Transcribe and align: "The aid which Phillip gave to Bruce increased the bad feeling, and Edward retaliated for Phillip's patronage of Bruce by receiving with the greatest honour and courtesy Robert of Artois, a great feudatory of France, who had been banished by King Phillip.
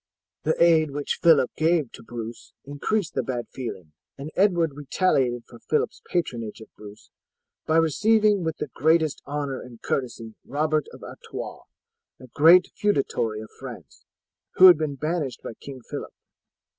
"The 0.45 0.55
aid 0.59 0.89
which 0.89 1.19
Phillip 1.21 1.51
gave 1.55 1.91
to 1.91 2.01
Bruce 2.01 2.53
increased 2.65 3.13
the 3.13 3.21
bad 3.21 3.45
feeling, 3.51 3.93
and 4.17 4.31
Edward 4.35 4.73
retaliated 4.75 5.43
for 5.47 5.59
Phillip's 5.59 6.01
patronage 6.07 6.59
of 6.59 6.73
Bruce 6.75 7.11
by 7.67 7.77
receiving 7.77 8.43
with 8.43 8.57
the 8.57 8.71
greatest 8.73 9.21
honour 9.27 9.61
and 9.61 9.79
courtesy 9.83 10.33
Robert 10.43 10.87
of 10.91 11.03
Artois, 11.03 11.65
a 12.19 12.25
great 12.33 12.71
feudatory 12.75 13.41
of 13.41 13.51
France, 13.59 14.03
who 14.55 14.65
had 14.65 14.77
been 14.79 14.95
banished 14.95 15.43
by 15.43 15.53
King 15.53 15.81
Phillip. 15.87 16.15